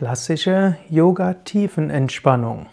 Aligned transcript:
Klassische 0.00 0.76
Yoga-Tiefenentspannung. 0.88 2.68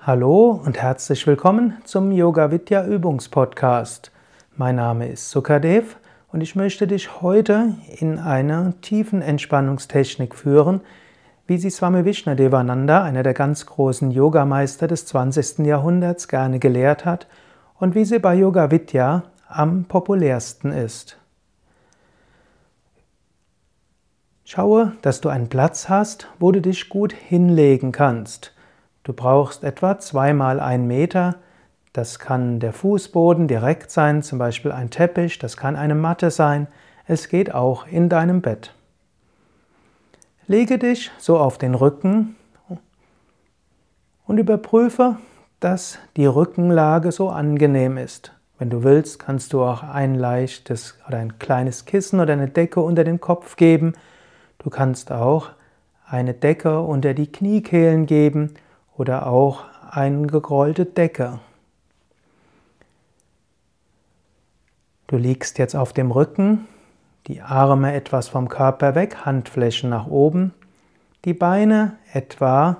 Hallo 0.00 0.60
und 0.66 0.82
herzlich 0.82 1.24
willkommen 1.24 1.74
zum 1.84 2.10
Yoga 2.10 2.50
Vidya 2.50 2.84
Übungspodcast. 2.84 4.10
Mein 4.56 4.74
Name 4.74 5.08
ist 5.08 5.30
Sukadev 5.30 5.96
und 6.32 6.40
ich 6.40 6.56
möchte 6.56 6.88
dich 6.88 7.22
heute 7.22 7.76
in 7.96 8.18
eine 8.18 8.74
Tiefenentspannungstechnik 8.80 10.34
führen, 10.34 10.80
wie 11.46 11.58
sie 11.58 11.70
Swami 11.70 12.04
Vishnadevananda, 12.04 13.04
einer 13.04 13.22
der 13.22 13.34
ganz 13.34 13.64
großen 13.64 14.10
Yogameister 14.10 14.88
des 14.88 15.06
20. 15.06 15.60
Jahrhunderts, 15.60 16.26
gerne 16.26 16.58
gelehrt 16.58 17.04
hat 17.04 17.28
und 17.78 17.94
wie 17.94 18.04
sie 18.04 18.18
bei 18.18 18.34
Yoga 18.34 18.72
Vidya 18.72 19.22
am 19.46 19.84
populärsten 19.84 20.72
ist. 20.72 21.18
Schaue, 24.46 24.92
dass 25.00 25.22
du 25.22 25.30
einen 25.30 25.48
Platz 25.48 25.88
hast, 25.88 26.28
wo 26.38 26.52
du 26.52 26.60
dich 26.60 26.90
gut 26.90 27.14
hinlegen 27.14 27.92
kannst. 27.92 28.52
Du 29.02 29.14
brauchst 29.14 29.64
etwa 29.64 29.98
zweimal 29.98 30.60
einen 30.60 30.86
Meter. 30.86 31.36
Das 31.94 32.18
kann 32.18 32.60
der 32.60 32.74
Fußboden 32.74 33.48
direkt 33.48 33.90
sein, 33.90 34.22
zum 34.22 34.38
Beispiel 34.38 34.70
ein 34.70 34.90
Teppich, 34.90 35.38
das 35.38 35.56
kann 35.56 35.76
eine 35.76 35.94
Matte 35.94 36.30
sein. 36.30 36.66
Es 37.06 37.28
geht 37.30 37.54
auch 37.54 37.86
in 37.86 38.10
deinem 38.10 38.42
Bett. 38.42 38.74
Lege 40.46 40.78
dich 40.78 41.10
so 41.16 41.38
auf 41.38 41.56
den 41.56 41.74
Rücken 41.74 42.36
und 44.26 44.36
überprüfe, 44.36 45.16
dass 45.60 45.98
die 46.18 46.26
Rückenlage 46.26 47.12
so 47.12 47.30
angenehm 47.30 47.96
ist. 47.96 48.32
Wenn 48.58 48.68
du 48.68 48.82
willst, 48.84 49.18
kannst 49.18 49.54
du 49.54 49.62
auch 49.62 49.82
ein 49.82 50.14
leichtes 50.14 50.98
oder 51.08 51.16
ein 51.16 51.38
kleines 51.38 51.86
Kissen 51.86 52.20
oder 52.20 52.34
eine 52.34 52.48
Decke 52.48 52.80
unter 52.80 53.04
den 53.04 53.22
Kopf 53.22 53.56
geben 53.56 53.94
Du 54.64 54.70
kannst 54.70 55.12
auch 55.12 55.50
eine 56.06 56.32
Decke 56.32 56.80
unter 56.80 57.12
die 57.12 57.30
Kniekehlen 57.30 58.06
geben 58.06 58.54
oder 58.96 59.26
auch 59.26 59.64
eine 59.90 60.26
gegrollte 60.26 60.86
Decke. 60.86 61.38
Du 65.06 65.18
liegst 65.18 65.58
jetzt 65.58 65.76
auf 65.76 65.92
dem 65.92 66.10
Rücken, 66.10 66.66
die 67.26 67.42
Arme 67.42 67.92
etwas 67.92 68.28
vom 68.28 68.48
Körper 68.48 68.94
weg, 68.94 69.26
Handflächen 69.26 69.90
nach 69.90 70.06
oben, 70.06 70.54
die 71.26 71.34
Beine 71.34 71.98
etwa 72.14 72.78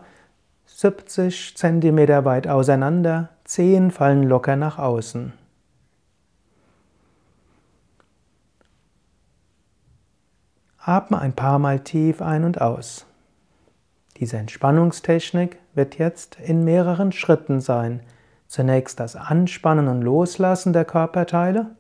70 0.65 1.55
cm 1.55 2.25
weit 2.25 2.49
auseinander, 2.49 3.29
Zehen 3.45 3.91
fallen 3.91 4.23
locker 4.23 4.57
nach 4.57 4.79
außen. 4.79 5.35
Atme 10.87 11.19
ein 11.19 11.33
paar 11.33 11.59
Mal 11.59 11.81
tief 11.81 12.21
ein 12.21 12.45
und 12.45 12.61
aus. 12.61 13.07
Diese 14.19 14.37
Entspannungstechnik 14.37 15.57
wird 15.73 15.97
jetzt 15.97 16.37
in 16.39 16.63
mehreren 16.63 17.11
Schritten 17.11 17.63
sein. 17.63 18.01
Zunächst 18.49 19.01
das 19.01 19.17
Anspannen 19.17 19.89
und 19.89 20.03
Loslassen 20.03 20.75
der 20.75 20.85
Körperteile, 20.85 21.71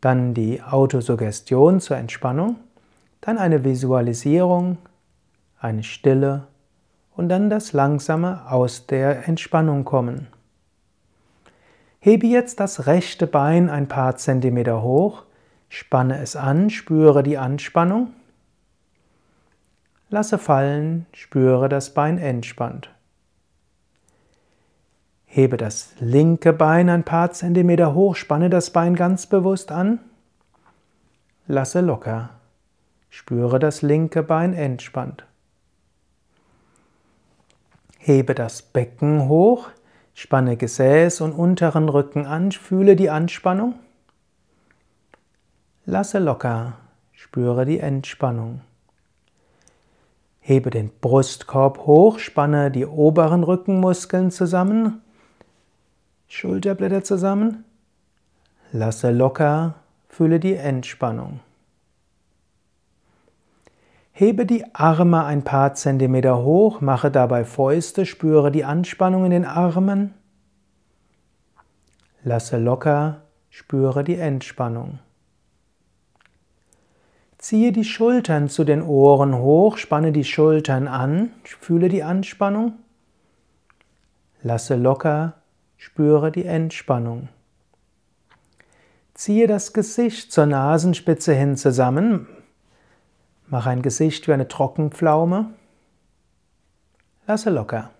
dann 0.00 0.32
die 0.32 0.62
Autosuggestion 0.62 1.80
zur 1.80 1.98
Entspannung, 1.98 2.56
dann 3.20 3.36
eine 3.36 3.64
Visualisierung, 3.64 4.78
eine 5.60 5.82
Stille 5.82 6.46
und 7.14 7.28
dann 7.28 7.50
das 7.50 7.74
langsame 7.74 8.50
Aus 8.50 8.86
der 8.86 9.28
Entspannung 9.28 9.84
kommen. 9.84 10.28
Hebe 12.00 12.26
jetzt 12.26 12.60
das 12.60 12.86
rechte 12.86 13.26
Bein 13.26 13.68
ein 13.68 13.88
paar 13.88 14.16
Zentimeter 14.16 14.82
hoch, 14.82 15.24
spanne 15.68 16.18
es 16.22 16.34
an, 16.34 16.70
spüre 16.70 17.22
die 17.22 17.36
Anspannung 17.36 18.08
Lasse 20.12 20.36
fallen, 20.36 21.06
spüre 21.14 21.70
das 21.70 21.94
Bein 21.94 22.18
entspannt. 22.18 22.90
Hebe 25.24 25.56
das 25.56 25.94
linke 26.00 26.52
Bein 26.52 26.90
ein 26.90 27.02
paar 27.02 27.32
Zentimeter 27.32 27.94
hoch, 27.94 28.14
spanne 28.14 28.50
das 28.50 28.68
Bein 28.68 28.94
ganz 28.94 29.26
bewusst 29.26 29.72
an. 29.72 30.00
Lasse 31.46 31.80
locker. 31.80 32.28
Spüre 33.08 33.58
das 33.58 33.80
linke 33.80 34.22
Bein 34.22 34.52
entspannt. 34.52 35.24
Hebe 37.96 38.34
das 38.34 38.60
Becken 38.60 39.28
hoch, 39.28 39.70
spanne 40.12 40.58
Gesäß 40.58 41.22
und 41.22 41.32
unteren 41.32 41.88
Rücken 41.88 42.26
an, 42.26 42.52
fühle 42.52 42.96
die 42.96 43.08
Anspannung. 43.08 43.76
Lasse 45.86 46.18
locker, 46.18 46.74
spüre 47.12 47.64
die 47.64 47.78
Entspannung. 47.78 48.60
Hebe 50.44 50.70
den 50.70 50.90
Brustkorb 51.00 51.86
hoch, 51.86 52.18
spanne 52.18 52.72
die 52.72 52.84
oberen 52.84 53.44
Rückenmuskeln 53.44 54.32
zusammen, 54.32 55.00
Schulterblätter 56.26 57.04
zusammen, 57.04 57.64
lasse 58.72 59.12
locker, 59.12 59.76
fühle 60.08 60.40
die 60.40 60.56
Entspannung. 60.56 61.38
Hebe 64.10 64.44
die 64.44 64.74
Arme 64.74 65.24
ein 65.24 65.44
paar 65.44 65.74
Zentimeter 65.74 66.42
hoch, 66.42 66.80
mache 66.80 67.12
dabei 67.12 67.44
Fäuste, 67.44 68.04
spüre 68.04 68.50
die 68.50 68.64
Anspannung 68.64 69.24
in 69.24 69.30
den 69.30 69.44
Armen. 69.44 70.12
Lasse 72.24 72.58
locker, 72.58 73.22
spüre 73.48 74.02
die 74.02 74.16
Entspannung. 74.16 74.98
Ziehe 77.42 77.72
die 77.72 77.82
Schultern 77.82 78.48
zu 78.48 78.62
den 78.62 78.82
Ohren 78.82 79.36
hoch, 79.36 79.76
spanne 79.76 80.12
die 80.12 80.22
Schultern 80.22 80.86
an, 80.86 81.32
fühle 81.42 81.88
die 81.88 82.04
Anspannung. 82.04 82.74
Lasse 84.44 84.76
locker, 84.76 85.34
spüre 85.76 86.30
die 86.30 86.44
Entspannung. 86.44 87.30
Ziehe 89.14 89.48
das 89.48 89.72
Gesicht 89.72 90.30
zur 90.30 90.46
Nasenspitze 90.46 91.34
hin 91.34 91.56
zusammen. 91.56 92.28
Mach 93.48 93.66
ein 93.66 93.82
Gesicht 93.82 94.28
wie 94.28 94.34
eine 94.34 94.46
Trockenpflaume. 94.46 95.52
Lasse 97.26 97.50
locker. 97.50 97.90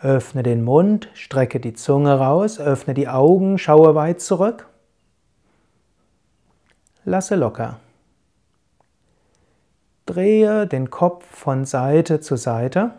Öffne 0.00 0.42
den 0.42 0.64
Mund, 0.64 1.08
strecke 1.14 1.60
die 1.60 1.74
Zunge 1.74 2.18
raus, 2.18 2.58
öffne 2.58 2.94
die 2.94 3.06
Augen, 3.06 3.58
schaue 3.58 3.94
weit 3.94 4.20
zurück. 4.20 4.66
Lasse 7.04 7.34
locker. 7.34 7.80
Drehe 10.06 10.68
den 10.68 10.88
Kopf 10.90 11.24
von 11.26 11.64
Seite 11.64 12.20
zu 12.20 12.36
Seite 12.36 12.92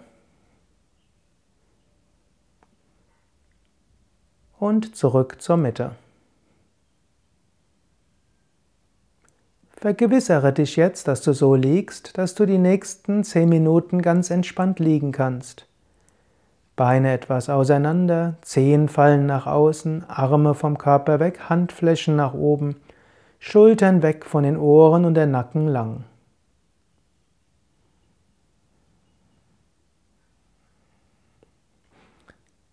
und 4.59 4.95
zurück 4.95 5.41
zur 5.41 5.55
Mitte. 5.55 5.91
Vergewissere 9.69 10.51
dich 10.51 10.75
jetzt, 10.75 11.07
dass 11.07 11.21
du 11.21 11.33
so 11.33 11.55
liegst, 11.55 12.17
dass 12.17 12.35
du 12.35 12.45
die 12.45 12.57
nächsten 12.57 13.23
zehn 13.23 13.47
Minuten 13.47 14.01
ganz 14.01 14.29
entspannt 14.29 14.79
liegen 14.79 15.13
kannst. 15.13 15.65
Beine 16.75 17.13
etwas 17.13 17.49
auseinander, 17.49 18.35
Zehen 18.41 18.89
fallen 18.89 19.25
nach 19.25 19.45
außen, 19.45 20.09
Arme 20.09 20.55
vom 20.55 20.77
Körper 20.77 21.19
weg, 21.19 21.49
Handflächen 21.49 22.15
nach 22.15 22.33
oben, 22.33 22.77
Schultern 23.45 24.01
weg 24.03 24.25
von 24.25 24.43
den 24.43 24.55
Ohren 24.55 25.03
und 25.03 25.15
der 25.15 25.25
Nacken 25.25 25.67
lang. 25.67 26.05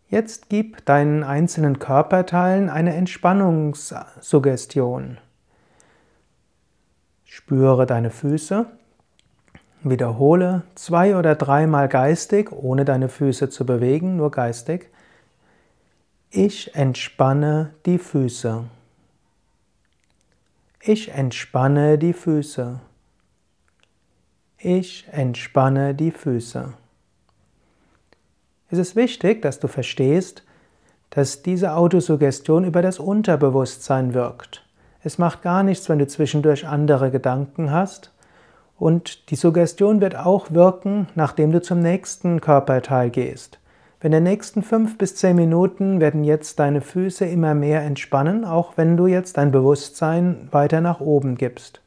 Jetzt 0.09 0.49
gib 0.49 0.87
deinen 0.87 1.25
einzelnen 1.25 1.81
Körperteilen 1.81 2.71
eine 2.71 2.95
Entspannungssuggestion. 2.95 5.19
Spüre 7.25 7.87
deine 7.87 8.11
Füße. 8.11 8.67
Wiederhole 9.83 10.63
zwei 10.77 11.17
oder 11.17 11.35
dreimal 11.35 11.89
geistig, 11.89 12.53
ohne 12.53 12.85
deine 12.85 13.09
Füße 13.09 13.51
zu 13.51 13.67
bewegen, 13.67 14.15
nur 14.15 14.31
geistig. 14.31 14.89
Ich 16.31 16.77
entspanne 16.77 17.75
die 17.87 17.99
Füße. 17.99 18.67
Ich 20.83 21.13
entspanne 21.13 21.99
die 21.99 22.15
Füße. 22.15 22.81
Ich 24.57 25.07
entspanne 25.13 25.95
die 25.95 26.11
Füße. 26.11 26.73
Es 28.71 28.79
ist 28.79 28.97
wichtig, 28.97 29.43
dass 29.43 29.61
du 29.61 29.69
verstehst, 29.69 30.43
dass 31.11 31.43
diese 31.43 31.75
Autosuggestion 31.75 32.65
über 32.65 32.81
das 32.81 32.99
Unterbewusstsein 32.99 34.15
wirkt. 34.15 34.65
Es 35.05 35.19
macht 35.19 35.43
gar 35.43 35.63
nichts, 35.63 35.91
wenn 35.91 35.99
du 35.99 36.07
zwischendurch 36.07 36.67
andere 36.67 37.11
Gedanken 37.11 37.71
hast. 37.71 38.15
Und 38.79 39.29
die 39.29 39.37
Suggestion 39.37 40.01
wird 40.01 40.17
auch 40.17 40.51
wirken, 40.51 41.09
nachdem 41.15 41.53
du 41.53 41.61
zum 41.61 41.81
nächsten 41.81 42.41
Körperteil 42.41 43.11
gehst. 43.11 43.59
In 44.03 44.13
den 44.13 44.23
nächsten 44.23 44.63
fünf 44.63 44.97
bis 44.97 45.15
zehn 45.17 45.37
Minuten 45.37 46.01
werden 46.01 46.25
jetzt 46.25 46.59
deine 46.59 46.81
Füße 46.81 47.27
immer 47.27 47.55
mehr 47.55 47.83
entspannen, 47.83 48.47
auch 48.47 48.79
wenn 48.79 48.97
du 48.97 49.07
jetzt 49.07 49.37
dein 49.37 49.53
Bewusstsein 49.53 50.49
weiter 50.53 50.81
nach 50.81 51.01
oben 51.01 51.35
gibst. 51.35 51.83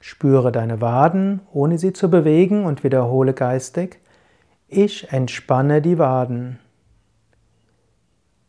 Spüre 0.00 0.50
deine 0.50 0.80
Waden, 0.80 1.40
ohne 1.52 1.78
sie 1.78 1.92
zu 1.92 2.10
bewegen 2.10 2.64
und 2.64 2.82
wiederhole 2.82 3.32
geistig, 3.32 4.00
ich 4.66 5.12
entspanne 5.12 5.80
die 5.80 5.98
Waden. 5.98 6.58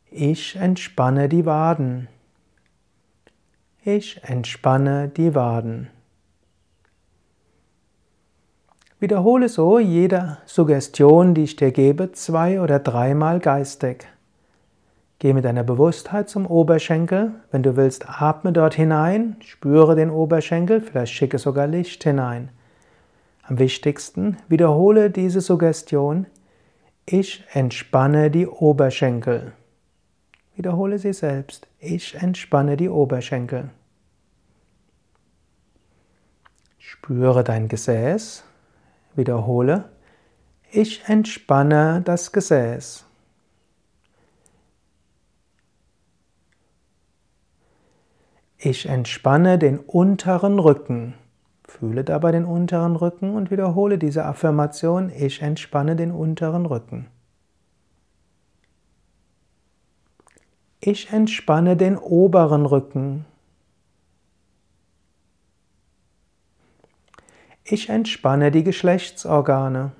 Ich 0.09 0.55
entspanne 0.55 1.29
die 1.29 1.45
Waden. 1.45 2.07
Ich 3.83 4.23
entspanne 4.23 5.07
die 5.07 5.35
Waden. 5.35 5.89
Wiederhole 8.99 9.47
so 9.47 9.79
jede 9.79 10.39
Suggestion, 10.45 11.33
die 11.33 11.43
ich 11.43 11.55
dir 11.55 11.71
gebe, 11.71 12.11
zwei 12.11 12.59
oder 12.59 12.79
dreimal 12.79 13.39
geistig. 13.39 14.05
Geh 15.19 15.33
mit 15.33 15.45
deiner 15.45 15.63
Bewusstheit 15.63 16.27
zum 16.29 16.45
Oberschenkel. 16.45 17.31
Wenn 17.51 17.63
du 17.63 17.77
willst, 17.77 18.05
atme 18.09 18.51
dort 18.51 18.73
hinein, 18.73 19.37
spüre 19.39 19.95
den 19.95 20.09
Oberschenkel, 20.09 20.81
vielleicht 20.81 21.13
schicke 21.13 21.37
sogar 21.37 21.67
Licht 21.67 22.03
hinein. 22.03 22.49
Am 23.43 23.57
wichtigsten, 23.57 24.37
wiederhole 24.49 25.09
diese 25.09 25.41
Suggestion. 25.41 26.25
Ich 27.05 27.45
entspanne 27.53 28.29
die 28.29 28.47
Oberschenkel. 28.47 29.53
Wiederhole 30.55 30.99
sie 30.99 31.13
selbst. 31.13 31.67
Ich 31.79 32.15
entspanne 32.15 32.75
die 32.75 32.89
Oberschenkel. 32.89 33.69
Spüre 36.77 37.45
dein 37.45 37.69
Gesäß. 37.69 38.43
Wiederhole. 39.15 39.89
Ich 40.71 41.07
entspanne 41.07 42.01
das 42.05 42.31
Gesäß. 42.31 43.05
Ich 48.57 48.87
entspanne 48.87 49.57
den 49.57 49.79
unteren 49.79 50.59
Rücken. 50.59 51.13
Fühle 51.63 52.03
dabei 52.03 52.31
den 52.31 52.45
unteren 52.45 52.95
Rücken 52.95 53.33
und 53.35 53.51
wiederhole 53.51 53.97
diese 53.97 54.25
Affirmation. 54.25 55.09
Ich 55.09 55.41
entspanne 55.41 55.95
den 55.95 56.11
unteren 56.11 56.65
Rücken. 56.65 57.07
Ich 60.81 61.11
entspanne 61.11 61.77
den 61.77 61.97
oberen 61.97 62.65
Rücken. 62.65 63.25
Ich 67.71 67.89
entspanne 67.89 68.49
die 68.49 68.63
Geschlechtsorgane. 68.63 69.91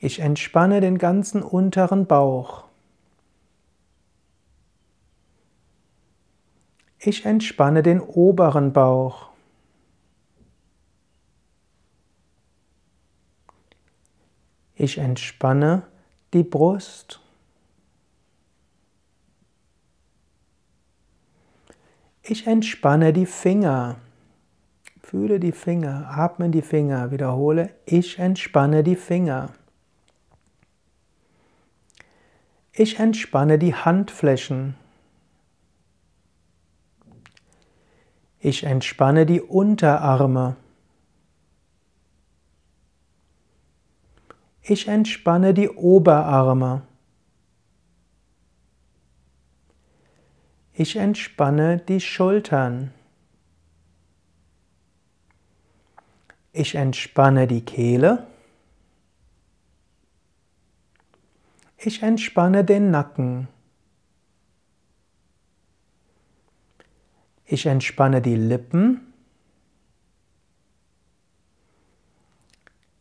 Ich 0.00 0.18
entspanne 0.18 0.80
den 0.80 0.98
ganzen 0.98 1.44
unteren 1.44 2.06
Bauch. 2.06 2.64
Ich 6.98 7.24
entspanne 7.24 7.84
den 7.84 8.00
oberen 8.00 8.72
Bauch. 8.72 9.28
Ich 14.74 14.98
entspanne 14.98 15.86
die 16.32 16.42
Brust. 16.42 17.20
Ich 22.28 22.48
entspanne 22.48 23.12
die 23.12 23.26
Finger. 23.26 23.96
Fühle 25.00 25.38
die 25.38 25.52
Finger, 25.52 26.10
atme 26.10 26.50
die 26.50 26.62
Finger, 26.62 27.12
wiederhole, 27.12 27.70
ich 27.84 28.18
entspanne 28.18 28.82
die 28.82 28.96
Finger. 28.96 29.50
Ich 32.72 32.98
entspanne 32.98 33.60
die 33.60 33.76
Handflächen. 33.76 34.74
Ich 38.40 38.64
entspanne 38.64 39.24
die 39.24 39.40
Unterarme. 39.40 40.56
Ich 44.62 44.88
entspanne 44.88 45.54
die 45.54 45.68
Oberarme. 45.68 46.82
Ich 50.78 50.96
entspanne 50.96 51.78
die 51.78 52.00
Schultern. 52.02 52.92
Ich 56.52 56.74
entspanne 56.74 57.46
die 57.46 57.64
Kehle. 57.64 58.26
Ich 61.78 62.02
entspanne 62.02 62.62
den 62.62 62.90
Nacken. 62.90 63.48
Ich 67.46 67.64
entspanne 67.64 68.20
die 68.20 68.36
Lippen. 68.36 69.14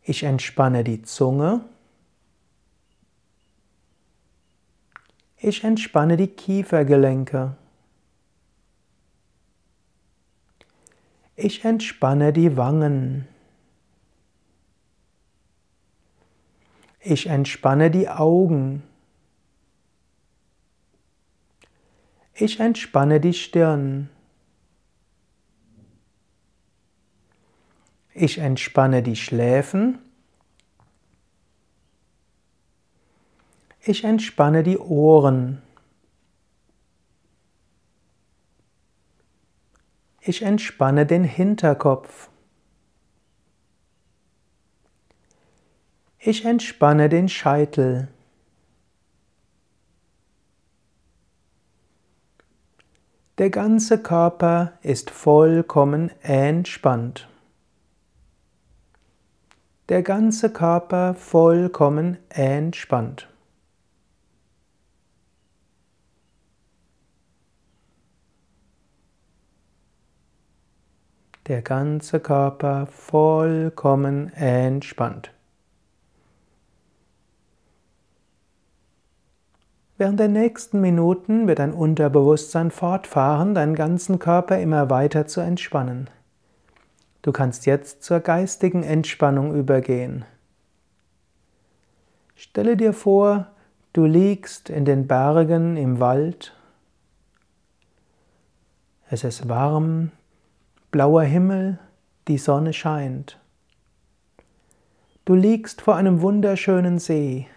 Ich 0.02 0.24
entspanne 0.24 0.86
die 0.86 1.02
Zunge. 1.02 1.66
Ich 5.36 5.66
entspanne 5.66 6.16
die 6.16 6.28
Kiefergelenke. 6.28 7.58
Ich 11.36 11.66
entspanne 11.66 12.32
die 12.32 12.56
Wangen. 12.56 13.28
Ich 17.02 17.28
entspanne 17.28 17.92
die 17.92 18.10
Augen. 18.10 18.84
Ich 22.34 22.60
entspanne 22.60 23.20
die 23.20 23.34
Stirn. 23.34 24.10
Ich 28.14 28.38
entspanne 28.38 29.04
die 29.04 29.16
Schläfen. 29.16 30.00
Ich 33.82 34.04
entspanne 34.04 34.64
die 34.64 34.78
Ohren. 34.78 35.62
Ich 40.26 40.42
entspanne 40.42 41.06
den 41.06 41.24
Hinterkopf. 41.24 42.30
Ich 46.18 46.46
entspanne 46.46 47.10
den 47.10 47.30
Scheitel. 47.30 48.08
Der 53.38 53.50
ganze 53.50 54.02
Körper 54.02 54.74
ist 54.82 55.12
vollkommen 55.12 56.10
entspannt 56.22 57.30
der 59.90 60.02
ganze 60.02 60.52
Körper 60.52 61.14
vollkommen 61.14 62.18
entspannt. 62.30 63.28
Der 71.48 71.62
ganze 71.62 72.20
Körper 72.20 72.88
vollkommen 72.88 74.34
entspannt. 74.34 75.32
Während 79.98 80.20
der 80.20 80.28
nächsten 80.28 80.82
Minuten 80.82 81.48
wird 81.48 81.60
dein 81.60 81.72
Unterbewusstsein 81.72 82.72
fortfahren, 82.72 83.54
deinen 83.54 83.76
ganzen 83.76 84.18
Körper 84.18 84.60
immer 84.60 84.90
weiter 84.90 85.28
zu 85.28 85.40
entspannen. 85.40 86.10
Du 87.22 87.32
kannst 87.32 87.68
jetzt 87.68 88.04
zur 88.04 88.22
geistigen 88.22 88.82
Entspannung 88.82 89.56
übergehen. 89.56 90.26
Stelle 92.34 92.76
dir 92.76 92.92
vor, 92.92 93.48
du 93.94 94.06
liegst 94.06 94.72
in 94.72 94.84
den 94.84 95.06
Bergen 95.06 95.78
im 95.78 96.00
Wald. 96.00 96.56
Es 99.12 99.24
ist 99.24 99.48
warm, 99.48 100.12
blauer 100.96 101.24
Himmel, 101.24 101.78
die 102.30 102.38
Sonne 102.38 102.72
scheint. 102.72 103.38
Du 105.26 105.36
liegst 105.36 105.82
vor 105.82 105.98
einem 105.98 106.22
wunderschönen 106.22 107.00
See. 107.00 107.48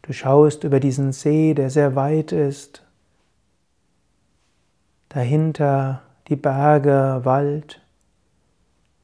Du 0.00 0.14
schaust 0.14 0.64
über 0.64 0.80
diesen 0.80 1.12
See, 1.12 1.52
der 1.52 1.68
sehr 1.68 1.94
weit 1.94 2.32
ist. 2.32 2.82
Dahinter 5.10 6.00
die 6.28 6.36
Berge, 6.36 7.20
Wald, 7.24 7.82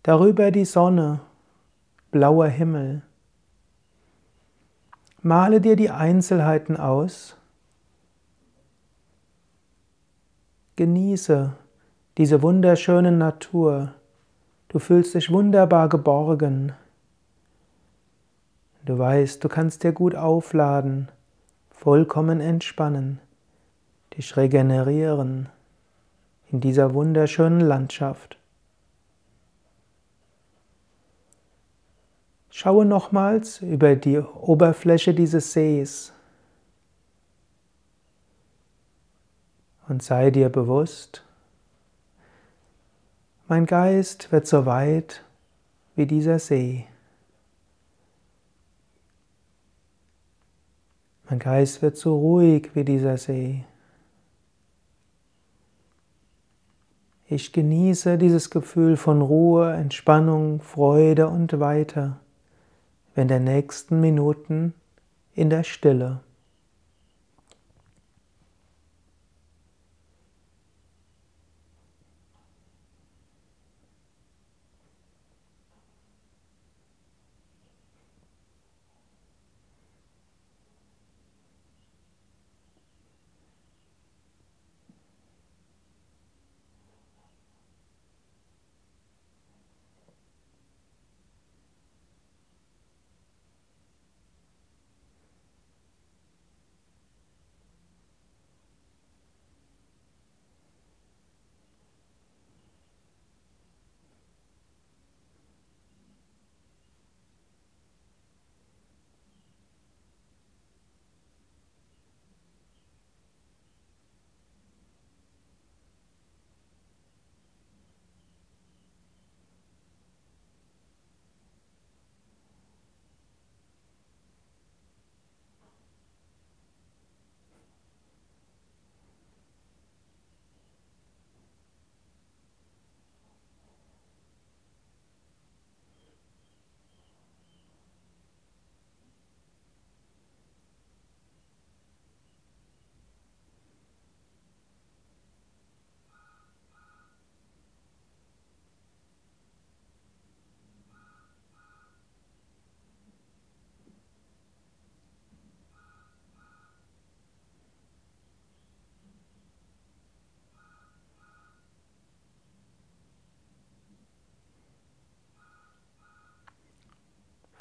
darüber 0.02 0.50
die 0.50 0.64
Sonne, 0.64 1.20
blauer 2.10 2.48
Himmel. 2.48 3.02
Male 5.20 5.60
dir 5.60 5.76
die 5.76 5.90
Einzelheiten 5.90 6.78
aus. 6.78 7.36
Genieße 10.76 11.59
diese 12.20 12.42
wunderschöne 12.42 13.12
Natur. 13.12 13.94
Du 14.68 14.78
fühlst 14.78 15.14
dich 15.14 15.32
wunderbar 15.32 15.88
geborgen. 15.88 16.74
Du 18.84 18.98
weißt, 18.98 19.42
du 19.42 19.48
kannst 19.48 19.84
dir 19.84 19.92
gut 19.92 20.14
aufladen, 20.14 21.08
vollkommen 21.70 22.42
entspannen, 22.42 23.20
dich 24.14 24.36
regenerieren. 24.36 25.48
in 26.48 26.60
dieser 26.60 26.92
wunderschönen 26.92 27.60
Landschaft. 27.60 28.36
Schaue 32.50 32.84
nochmals 32.84 33.62
über 33.62 33.96
die 33.96 34.18
Oberfläche 34.18 35.14
dieses 35.14 35.54
Sees 35.54 36.12
und 39.88 40.02
sei 40.02 40.30
dir 40.30 40.50
bewusst, 40.50 41.24
mein 43.50 43.66
Geist 43.66 44.30
wird 44.30 44.46
so 44.46 44.64
weit 44.64 45.24
wie 45.96 46.06
dieser 46.06 46.38
See. 46.38 46.86
Mein 51.28 51.40
Geist 51.40 51.82
wird 51.82 51.96
so 51.96 52.16
ruhig 52.16 52.70
wie 52.74 52.84
dieser 52.84 53.18
See. 53.18 53.64
Ich 57.26 57.52
genieße 57.52 58.18
dieses 58.18 58.50
Gefühl 58.50 58.96
von 58.96 59.20
Ruhe, 59.20 59.72
Entspannung, 59.72 60.60
Freude 60.60 61.26
und 61.26 61.58
weiter 61.58 62.20
in 63.16 63.26
der 63.26 63.40
nächsten 63.40 64.00
Minuten 64.00 64.74
in 65.34 65.50
der 65.50 65.64
Stille. 65.64 66.20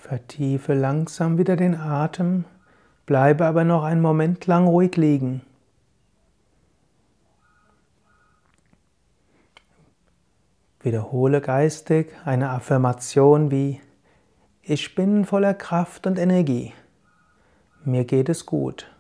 Vertiefe 0.10 0.74
langsam 0.74 1.38
wieder 1.38 1.56
den 1.56 1.76
Atem, 1.76 2.46
bleibe 3.06 3.46
aber 3.46 3.64
noch 3.64 3.84
einen 3.84 4.02
Moment 4.02 4.48
lang 4.48 4.66
ruhig 4.66 4.98
liegen. 4.98 5.44
Wiederhole 10.80 11.42
geistig 11.42 12.12
eine 12.26 12.50
Affirmation 12.50 13.52
wie 13.52 13.82
Ich 14.64 14.96
bin 14.96 15.26
voller 15.26 15.54
Kraft 15.54 16.08
und 16.08 16.18
Energie. 16.18 16.74
Mir 17.86 18.04
geht 18.04 18.30
es 18.30 18.48
gut. 18.48 18.92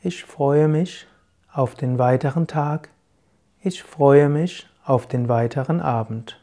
Ich 0.00 0.24
freue 0.24 0.68
mich 0.68 1.06
auf 1.52 1.74
den 1.74 1.98
weiteren 1.98 2.46
Tag. 2.46 2.88
Ich 3.60 3.82
freue 3.82 4.30
mich 4.30 4.70
auf 4.86 5.06
den 5.06 5.28
weiteren 5.28 5.82
Abend. 5.82 6.41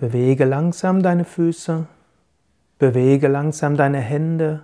Bewege 0.00 0.46
langsam 0.46 1.02
deine 1.02 1.26
Füße, 1.26 1.86
bewege 2.78 3.28
langsam 3.28 3.76
deine 3.76 3.98
Hände, 4.00 4.62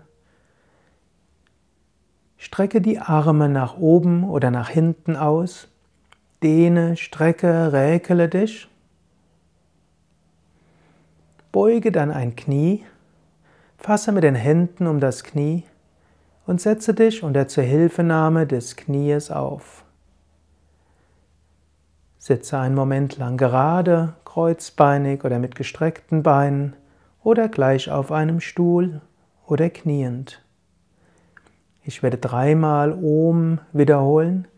strecke 2.39 2.81
die 2.81 3.01
Arme 3.01 3.51
nach 3.51 3.77
oben 3.77 4.25
oder 4.25 4.51
nach 4.51 4.71
hinten 4.71 5.15
aus, 5.15 5.69
dehne, 6.43 6.97
strecke, 6.97 7.71
räkele 7.75 8.31
dich, 8.31 8.67
beuge 11.53 11.93
dann 11.93 12.11
ein 12.11 12.35
Knie, 12.35 12.87
fasse 13.77 14.13
mit 14.13 14.25
den 14.25 14.37
Händen 14.37 14.87
um 14.87 15.01
das 15.01 15.23
Knie 15.23 15.65
und 16.47 16.63
setze 16.63 16.95
dich 16.95 17.23
unter 17.23 17.47
Zuhilfenahme 17.47 18.47
des 18.47 18.75
Knies 18.75 19.31
auf. 19.31 19.86
Sitze 22.27 22.59
einen 22.59 22.75
Moment 22.75 23.19
lang 23.19 23.37
gerade, 23.37 24.15
kreuzbeinig 24.25 25.23
oder 25.23 25.39
mit 25.39 25.55
gestreckten 25.55 26.25
Beinen 26.25 26.75
oder 27.23 27.49
gleich 27.49 27.89
auf 27.89 28.11
einem 28.11 28.41
Stuhl 28.41 29.01
oder 29.47 29.71
kniend. 29.71 30.43
Ich 31.85 32.03
werde 32.03 32.19
dreimal 32.19 32.95
Om 32.95 33.61
wiederholen. 33.73 34.49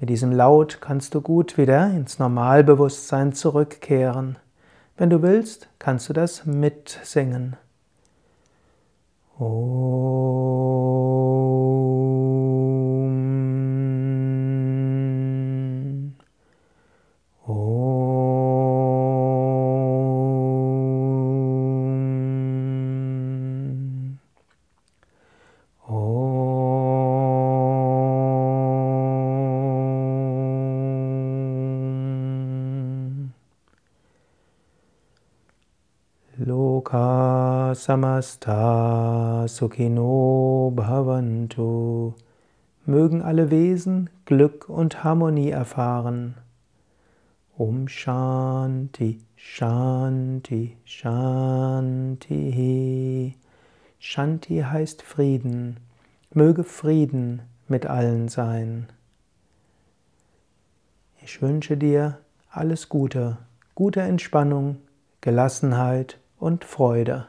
Mit 0.00 0.10
diesem 0.10 0.32
Laut 0.32 0.78
kannst 0.80 1.14
du 1.14 1.20
gut 1.20 1.56
wieder 1.56 1.92
ins 1.92 2.18
Normalbewusstsein 2.18 3.32
zurückkehren. 3.32 4.36
Wenn 4.96 5.08
du 5.08 5.22
willst, 5.22 5.68
kannst 5.78 6.08
du 6.08 6.12
das 6.12 6.44
mitsingen. 6.44 7.54
Om. 9.38 10.55
Loka 36.86 37.74
samasta 37.74 39.48
sukhino 39.48 40.70
bhavantu. 40.72 42.14
Mögen 42.86 43.22
alle 43.22 43.50
Wesen 43.50 44.08
Glück 44.24 44.68
und 44.68 45.02
Harmonie 45.02 45.50
erfahren. 45.50 46.36
Om 47.58 47.88
Shanti, 47.88 49.18
Shanti, 49.34 50.76
Shanti. 50.84 52.24
Shanti 53.98 54.60
heißt 54.60 55.02
Frieden. 55.02 55.78
Möge 56.32 56.62
Frieden 56.62 57.42
mit 57.66 57.86
allen 57.86 58.28
sein. 58.28 58.86
Ich 61.20 61.42
wünsche 61.42 61.76
dir 61.76 62.18
alles 62.48 62.88
Gute, 62.88 63.38
gute 63.74 64.02
Entspannung, 64.02 64.76
Gelassenheit 65.20 66.20
und 66.38 66.64
Freude. 66.64 67.26